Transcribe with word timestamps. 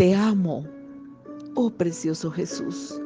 Te 0.00 0.14
amo, 0.14 0.64
oh 1.56 1.70
precioso 1.70 2.30
Jesús. 2.30 2.98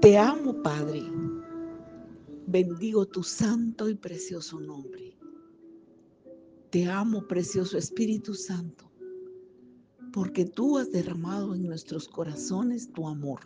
Te 0.00 0.16
amo, 0.16 0.54
Padre. 0.62 1.02
Bendigo 2.46 3.04
tu 3.04 3.22
santo 3.22 3.90
y 3.90 3.94
precioso 3.94 4.58
nombre. 4.58 5.18
Te 6.70 6.86
amo, 6.86 7.28
precioso 7.28 7.76
Espíritu 7.76 8.32
Santo, 8.32 8.90
porque 10.14 10.46
tú 10.46 10.78
has 10.78 10.90
derramado 10.92 11.54
en 11.54 11.64
nuestros 11.64 12.08
corazones 12.08 12.90
tu 12.94 13.06
amor. 13.06 13.40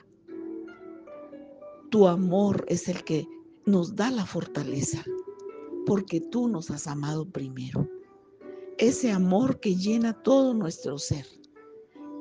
Tu 1.91 2.07
amor 2.07 2.65
es 2.69 2.87
el 2.87 3.03
que 3.03 3.27
nos 3.67 3.97
da 3.97 4.13
la 4.13 4.25
fortaleza, 4.25 5.05
porque 5.85 6.21
tú 6.21 6.47
nos 6.47 6.71
has 6.71 6.87
amado 6.87 7.29
primero. 7.29 7.89
Ese 8.79 9.11
amor 9.11 9.59
que 9.59 9.75
llena 9.75 10.13
todo 10.23 10.55
nuestro 10.55 10.97
ser, 10.97 11.27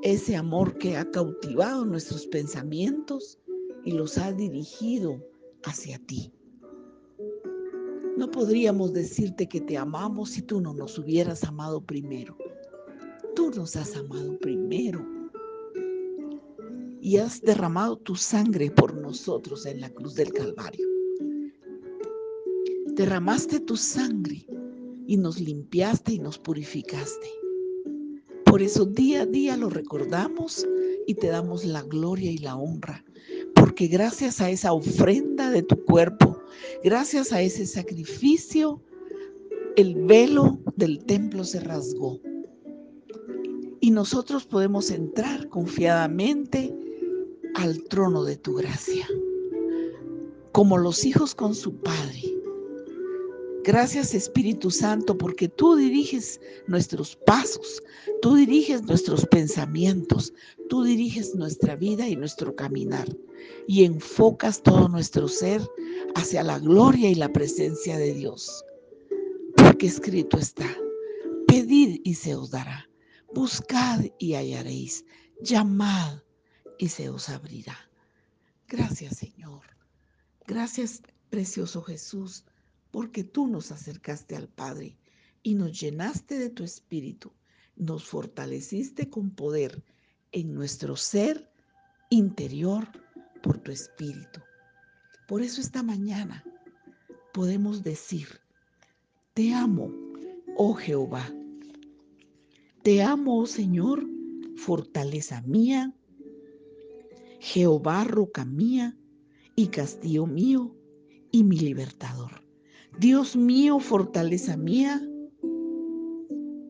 ese 0.04 0.36
amor 0.36 0.78
que 0.78 0.98
ha 0.98 1.10
cautivado 1.10 1.86
nuestros 1.86 2.28
pensamientos 2.28 3.40
y 3.86 3.94
los 3.94 4.18
ha 4.18 4.34
dirigido 4.34 5.26
hacia 5.64 5.98
ti. 5.98 6.34
No 8.18 8.30
podríamos 8.30 8.94
decirte 8.94 9.48
que 9.48 9.62
te 9.62 9.78
amamos 9.78 10.32
si 10.32 10.42
tú 10.42 10.60
no 10.60 10.74
nos 10.74 11.00
hubieras 11.00 11.46
amado 11.46 11.82
primero. 11.82 12.38
Tú 13.34 13.50
nos 13.52 13.78
has 13.78 13.96
amado 13.96 14.38
primero. 14.40 15.06
Y 17.02 17.18
has 17.18 17.42
derramado 17.42 17.96
tu 17.96 18.16
sangre 18.16 18.72
por 18.72 18.94
nosotros 18.94 19.66
en 19.66 19.80
la 19.80 19.90
cruz 19.90 20.16
del 20.16 20.34
Calvario. 20.34 20.88
Derramaste 22.88 23.62
tu 23.62 23.78
sangre 23.78 24.46
y 25.08 25.18
nos 25.18 25.40
limpiaste 25.40 26.14
y 26.14 26.20
nos 26.20 26.38
purificaste. 26.38 27.43
Por 28.54 28.62
eso 28.62 28.86
día 28.86 29.24
a 29.24 29.26
día 29.26 29.58
lo 29.58 29.72
recordamos 29.72 30.64
y 31.08 31.16
te 31.16 31.26
damos 31.26 31.66
la 31.66 31.82
gloria 31.82 32.30
y 32.30 32.38
la 32.38 32.56
honra 32.56 33.04
porque 33.56 33.88
gracias 33.88 34.42
a 34.42 34.52
esa 34.52 34.74
ofrenda 34.74 35.50
de 35.50 35.64
tu 35.64 35.84
cuerpo, 35.86 36.40
gracias 36.84 37.34
a 37.34 37.42
ese 37.42 37.66
sacrificio, 37.66 38.80
el 39.76 39.96
velo 40.06 40.60
del 40.76 41.04
templo 41.04 41.44
se 41.44 41.62
rasgó. 41.62 42.20
Y 43.82 43.90
nosotros 43.90 44.46
podemos 44.46 44.92
entrar 44.92 45.50
confiadamente 45.50 46.78
al 47.56 47.84
trono 47.86 48.24
de 48.24 48.38
tu 48.38 48.54
gracia, 48.54 49.08
como 50.52 50.78
los 50.78 51.06
hijos 51.06 51.34
con 51.34 51.56
su 51.56 51.78
Padre 51.78 52.43
Gracias 53.64 54.14
Espíritu 54.14 54.70
Santo 54.70 55.18
porque 55.18 55.48
tú 55.48 55.78
diriges 55.78 56.42
nuestros 56.68 57.16
pasos, 57.16 57.82
tú 58.22 58.36
diriges 58.36 58.84
nuestros 58.84 59.26
pensamientos, 59.28 60.34
tú 60.68 60.84
diriges 60.84 61.34
nuestra 61.34 61.78
vida 61.78 62.10
y 62.10 62.18
nuestro 62.18 62.58
caminar 62.58 63.08
y 63.66 63.86
enfocas 63.86 64.62
todo 64.62 64.90
nuestro 64.90 65.30
ser 65.30 65.62
hacia 66.16 66.44
la 66.44 66.60
gloria 66.60 67.10
y 67.10 67.16
la 67.16 67.32
presencia 67.32 67.98
de 67.98 68.14
Dios. 68.14 68.66
Porque 69.56 69.88
escrito 69.88 70.38
está, 70.38 70.70
pedid 71.48 72.02
y 72.04 72.16
se 72.16 72.36
os 72.36 72.52
dará, 72.52 72.90
buscad 73.34 74.02
y 74.20 74.34
hallaréis, 74.34 75.06
llamad 75.42 76.20
y 76.78 76.90
se 76.90 77.08
os 77.08 77.30
abrirá. 77.30 77.78
Gracias 78.68 79.20
Señor. 79.20 79.62
Gracias 80.46 81.02
precioso 81.30 81.82
Jesús 81.82 82.44
porque 82.94 83.24
tú 83.24 83.48
nos 83.48 83.72
acercaste 83.72 84.36
al 84.36 84.48
Padre 84.48 85.00
y 85.42 85.56
nos 85.56 85.80
llenaste 85.80 86.38
de 86.38 86.52
tu 86.52 86.64
espíritu, 86.64 87.32
nos 87.76 88.06
fortaleciste 88.06 89.10
con 89.10 89.32
poder 89.32 89.84
en 90.32 90.54
nuestro 90.54 90.96
ser 90.96 91.50
interior 92.12 92.88
por 93.42 93.58
tu 93.58 93.72
espíritu. 93.72 94.42
Por 95.28 95.42
eso 95.42 95.60
esta 95.60 95.82
mañana 95.82 96.44
podemos 97.34 97.82
decir, 97.82 98.28
te 99.34 99.56
amo, 99.56 99.92
oh 100.56 100.76
Jehová. 100.76 101.34
Te 102.84 103.02
amo, 103.02 103.40
oh 103.40 103.48
Señor, 103.48 104.06
fortaleza 104.56 105.42
mía, 105.42 105.96
Jehová, 107.40 108.04
roca 108.04 108.46
mía 108.46 108.96
y 109.56 109.70
castillo 109.70 110.28
mío 110.28 110.76
y 111.32 111.44
mi 111.44 111.58
libertador. 111.58 112.44
Dios 113.00 113.36
mío, 113.36 113.80
fortaleza 113.80 114.56
mía, 114.56 115.02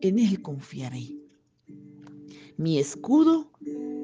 en 0.00 0.18
Él 0.18 0.40
confiaré. 0.40 1.18
Mi 2.56 2.78
escudo 2.78 3.50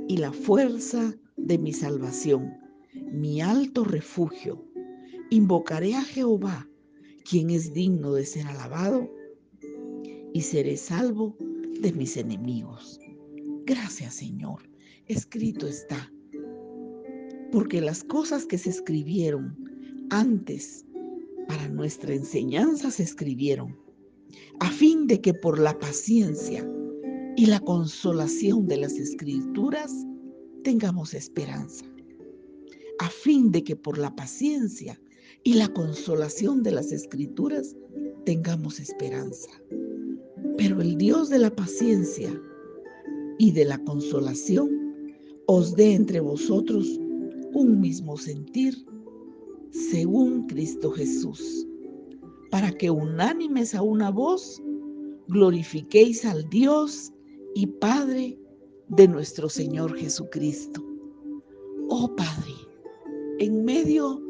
y 0.06 0.18
la 0.18 0.32
fuerza 0.32 1.14
de 1.36 1.58
mi 1.58 1.72
salvación, 1.72 2.52
mi 3.12 3.40
alto 3.40 3.84
refugio. 3.84 4.64
Invocaré 5.30 5.94
a 5.94 6.02
Jehová, 6.02 6.68
quien 7.28 7.50
es 7.50 7.72
digno 7.72 8.12
de 8.12 8.26
ser 8.26 8.46
alabado, 8.46 9.10
y 10.34 10.42
seré 10.42 10.76
salvo 10.76 11.36
de 11.80 11.92
mis 11.92 12.16
enemigos. 12.16 13.00
Gracias, 13.64 14.14
Señor. 14.14 14.68
Escrito 15.06 15.66
está. 15.66 16.12
Porque 17.50 17.80
las 17.80 18.04
cosas 18.04 18.46
que 18.46 18.58
se 18.58 18.70
escribieron 18.70 19.56
antes 20.10 20.84
para 21.50 21.68
nuestra 21.68 22.14
enseñanza 22.14 22.92
se 22.92 23.02
escribieron, 23.02 23.76
a 24.60 24.70
fin 24.70 25.08
de 25.08 25.20
que 25.20 25.34
por 25.34 25.58
la 25.58 25.76
paciencia 25.76 26.64
y 27.36 27.46
la 27.46 27.58
consolación 27.58 28.68
de 28.68 28.76
las 28.76 28.92
escrituras 28.92 29.92
tengamos 30.62 31.12
esperanza. 31.12 31.84
A 33.00 33.08
fin 33.08 33.50
de 33.50 33.64
que 33.64 33.74
por 33.74 33.98
la 33.98 34.14
paciencia 34.14 35.00
y 35.42 35.54
la 35.54 35.66
consolación 35.66 36.62
de 36.62 36.70
las 36.70 36.92
escrituras 36.92 37.74
tengamos 38.24 38.78
esperanza. 38.78 39.50
Pero 40.56 40.80
el 40.80 40.96
Dios 40.98 41.30
de 41.30 41.40
la 41.40 41.50
paciencia 41.50 42.30
y 43.40 43.50
de 43.50 43.64
la 43.64 43.78
consolación 43.78 44.70
os 45.46 45.74
dé 45.74 45.94
entre 45.94 46.20
vosotros 46.20 46.86
un 47.54 47.80
mismo 47.80 48.16
sentir 48.16 48.86
según 49.70 50.46
Cristo 50.46 50.90
Jesús, 50.92 51.66
para 52.50 52.72
que 52.72 52.90
unánimes 52.90 53.74
a 53.74 53.82
una 53.82 54.10
voz 54.10 54.60
glorifiquéis 55.28 56.24
al 56.24 56.48
Dios 56.50 57.12
y 57.54 57.66
Padre 57.66 58.38
de 58.88 59.06
nuestro 59.06 59.48
Señor 59.48 59.96
Jesucristo. 59.96 60.84
Oh 61.88 62.14
Padre, 62.16 62.54
en 63.38 63.64
medio 63.64 64.22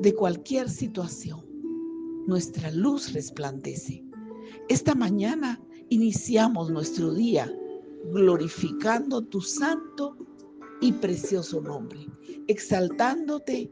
de 0.00 0.14
cualquier 0.14 0.68
situación, 0.68 1.44
nuestra 2.26 2.70
luz 2.70 3.12
resplandece. 3.12 4.04
Esta 4.68 4.94
mañana 4.94 5.62
iniciamos 5.90 6.70
nuestro 6.70 7.14
día 7.14 7.52
glorificando 8.12 9.22
tu 9.22 9.40
santo 9.40 10.16
y 10.80 10.92
precioso 10.92 11.60
nombre, 11.60 12.06
exaltándote 12.48 13.70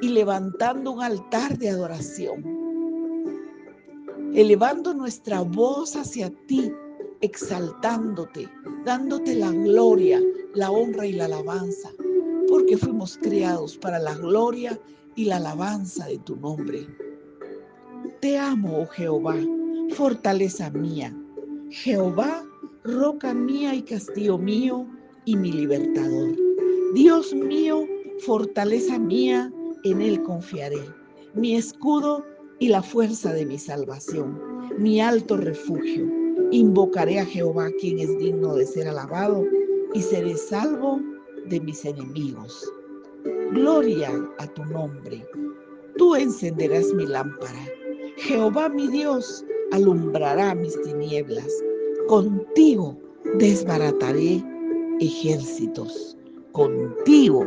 y 0.00 0.08
levantando 0.08 0.92
un 0.92 1.02
altar 1.02 1.58
de 1.58 1.70
adoración, 1.70 2.44
elevando 4.34 4.94
nuestra 4.94 5.42
voz 5.42 5.96
hacia 5.96 6.30
ti, 6.46 6.72
exaltándote, 7.20 8.48
dándote 8.84 9.34
la 9.34 9.50
gloria, 9.50 10.20
la 10.54 10.70
honra 10.70 11.06
y 11.06 11.12
la 11.12 11.26
alabanza, 11.26 11.90
porque 12.48 12.76
fuimos 12.76 13.18
creados 13.18 13.76
para 13.76 13.98
la 13.98 14.14
gloria 14.14 14.78
y 15.14 15.26
la 15.26 15.36
alabanza 15.36 16.06
de 16.06 16.18
tu 16.18 16.36
nombre. 16.36 16.86
Te 18.20 18.38
amo, 18.38 18.82
oh 18.82 18.86
Jehová, 18.86 19.36
fortaleza 19.94 20.70
mía, 20.70 21.14
Jehová, 21.70 22.44
roca 22.84 23.32
mía 23.34 23.74
y 23.74 23.82
castillo 23.82 24.38
mío 24.38 24.86
y 25.24 25.36
mi 25.36 25.52
libertador. 25.52 26.36
Dios 26.94 27.34
mío, 27.34 27.86
fortaleza 28.18 28.98
mía, 28.98 29.52
en 29.84 30.00
Él 30.00 30.22
confiaré, 30.22 30.82
mi 31.34 31.56
escudo 31.56 32.24
y 32.58 32.68
la 32.68 32.82
fuerza 32.82 33.32
de 33.32 33.46
mi 33.46 33.58
salvación, 33.58 34.38
mi 34.78 35.00
alto 35.00 35.36
refugio. 35.36 36.08
Invocaré 36.50 37.18
a 37.18 37.24
Jehová, 37.24 37.70
quien 37.80 37.98
es 37.98 38.18
digno 38.18 38.54
de 38.54 38.66
ser 38.66 38.88
alabado, 38.88 39.44
y 39.94 40.02
seré 40.02 40.36
salvo 40.36 41.00
de 41.46 41.60
mis 41.60 41.84
enemigos. 41.84 42.70
Gloria 43.52 44.10
a 44.38 44.46
tu 44.46 44.64
nombre. 44.66 45.26
Tú 45.96 46.14
encenderás 46.14 46.92
mi 46.94 47.06
lámpara. 47.06 47.68
Jehová 48.16 48.68
mi 48.68 48.88
Dios 48.88 49.44
alumbrará 49.72 50.54
mis 50.54 50.80
tinieblas. 50.82 51.52
Contigo 52.06 52.98
desbarataré 53.38 54.42
ejércitos. 55.00 56.16
Contigo 56.52 57.46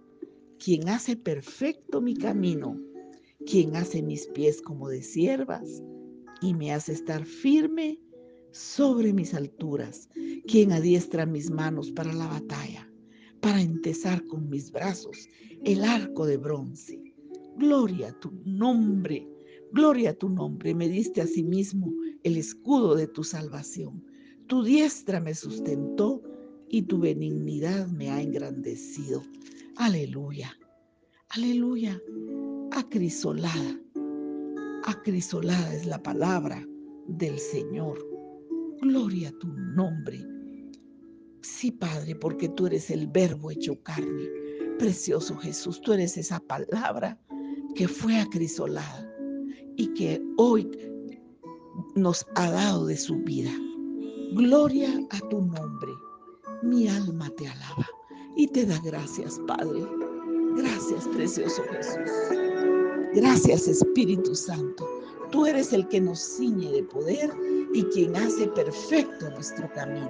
quien 0.63 0.89
hace 0.89 1.15
perfecto 1.15 2.01
mi 2.01 2.15
camino, 2.15 2.79
quien 3.47 3.75
hace 3.75 4.03
mis 4.03 4.27
pies 4.27 4.61
como 4.61 4.89
de 4.89 5.01
siervas 5.01 5.81
y 6.39 6.53
me 6.53 6.71
hace 6.71 6.93
estar 6.93 7.25
firme 7.25 7.99
sobre 8.51 9.11
mis 9.11 9.33
alturas, 9.33 10.07
quien 10.45 10.71
adiestra 10.71 11.25
mis 11.25 11.49
manos 11.49 11.91
para 11.91 12.13
la 12.13 12.27
batalla, 12.27 12.87
para 13.39 13.59
entesar 13.59 14.23
con 14.27 14.49
mis 14.49 14.71
brazos 14.71 15.27
el 15.63 15.83
arco 15.83 16.27
de 16.27 16.37
bronce. 16.37 17.01
Gloria 17.57 18.09
a 18.09 18.19
tu 18.19 18.31
nombre, 18.45 19.27
gloria 19.71 20.11
a 20.11 20.13
tu 20.13 20.29
nombre. 20.29 20.75
Me 20.75 20.87
diste 20.87 21.21
a 21.21 21.27
sí 21.27 21.43
mismo 21.43 21.91
el 22.23 22.37
escudo 22.37 22.95
de 22.95 23.07
tu 23.07 23.23
salvación. 23.23 24.05
Tu 24.45 24.63
diestra 24.63 25.19
me 25.19 25.33
sustentó 25.33 26.21
y 26.69 26.83
tu 26.83 26.99
benignidad 26.99 27.87
me 27.87 28.11
ha 28.11 28.21
engrandecido. 28.21 29.23
Aleluya, 29.77 30.55
aleluya. 31.29 31.99
Acrisolada, 32.71 33.79
acrisolada 34.83 35.73
es 35.73 35.85
la 35.85 36.01
palabra 36.03 36.65
del 37.07 37.39
Señor. 37.39 37.97
Gloria 38.81 39.29
a 39.29 39.39
tu 39.39 39.47
nombre. 39.47 40.19
Sí, 41.41 41.71
Padre, 41.71 42.15
porque 42.15 42.49
tú 42.49 42.67
eres 42.67 42.91
el 42.91 43.07
verbo 43.07 43.49
hecho 43.49 43.81
carne. 43.81 44.29
Precioso 44.77 45.37
Jesús, 45.37 45.79
tú 45.81 45.93
eres 45.93 46.17
esa 46.17 46.39
palabra 46.41 47.17
que 47.75 47.87
fue 47.87 48.19
acrisolada 48.19 49.09
y 49.77 49.87
que 49.93 50.21
hoy 50.37 50.69
nos 51.95 52.25
ha 52.35 52.51
dado 52.51 52.87
de 52.87 52.97
su 52.97 53.15
vida. 53.19 53.51
Gloria 54.33 54.89
a 55.11 55.19
tu 55.29 55.41
nombre. 55.41 55.91
Mi 56.61 56.87
alma 56.87 57.29
te 57.37 57.47
alaba 57.47 57.87
y 58.41 58.47
te 58.47 58.65
da 58.65 58.79
gracias, 58.83 59.39
Padre. 59.45 59.85
Gracias, 60.57 61.07
precioso 61.09 61.61
Jesús. 61.71 62.11
Gracias, 63.13 63.67
Espíritu 63.67 64.33
Santo. 64.33 64.89
Tú 65.31 65.45
eres 65.45 65.71
el 65.73 65.87
que 65.89 66.01
nos 66.01 66.19
ciñe 66.19 66.71
de 66.71 66.81
poder 66.83 67.31
y 67.71 67.83
quien 67.83 68.15
hace 68.15 68.47
perfecto 68.47 69.29
nuestro 69.29 69.71
camino. 69.73 70.09